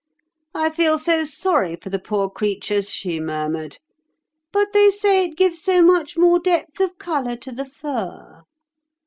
'I 0.55 0.71
feel 0.71 0.97
so 0.97 1.23
sorry 1.25 1.75
for 1.75 1.91
the 1.91 1.99
poor 1.99 2.27
creatures,' 2.27 2.89
she 2.89 3.19
murmured; 3.19 3.77
'but 4.51 4.73
they 4.73 4.89
say 4.89 5.25
it 5.25 5.37
gives 5.37 5.61
so 5.61 5.83
much 5.83 6.17
more 6.17 6.39
depth 6.39 6.79
of 6.79 6.97
colour 6.97 7.35
to 7.35 7.51
the 7.51 7.65
fur. 7.65 8.41